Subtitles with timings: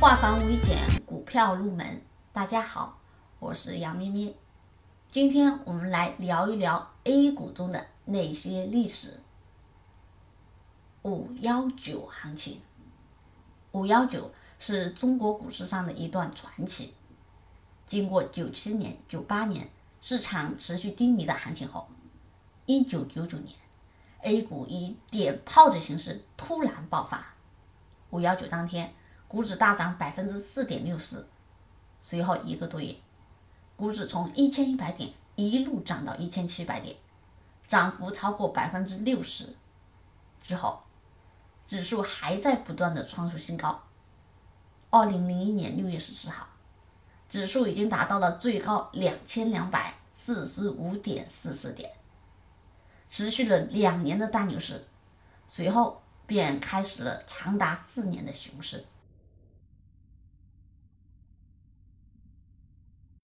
[0.00, 2.00] 化繁为简，股票入门。
[2.32, 2.98] 大家好，
[3.38, 4.34] 我是杨咩咩。
[5.10, 9.20] 今天我们来聊一聊 A 股中的那些历史。
[11.02, 12.62] 五幺九行情，
[13.72, 16.94] 五幺九是中国股市上的一段传奇。
[17.84, 19.68] 经过九七年、九八年
[20.00, 21.86] 市场持续低迷的行情后，
[22.64, 23.54] 一九九九年
[24.22, 27.34] A 股以点炮的形式突然爆发。
[28.08, 28.94] 五幺九当天，
[29.30, 31.24] 股指大涨百分之四点六四，
[32.02, 32.96] 随后一个多月，
[33.76, 36.96] 股指从一千一百点一路涨到一千七百点，
[37.68, 39.54] 涨幅超过百分之六十。
[40.42, 40.82] 之后，
[41.64, 43.80] 指数还在不断的创出新高。
[44.90, 46.48] 二零零一年六月十四号，
[47.28, 51.92] 指数已经达到了最高两千两百四十五点四四点，
[53.08, 54.88] 持续了两年的大牛市，
[55.46, 58.84] 随后便开始了长达四年的熊市。